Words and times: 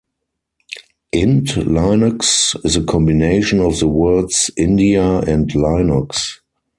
Indlinux 1.13 2.55
is 2.65 2.75
a 2.75 2.81
combination 2.83 3.59
of 3.59 3.77
the 3.77 3.87
words 3.87 4.49
"India" 4.57 5.19
and 5.19 5.47
"Linux". 5.51 6.39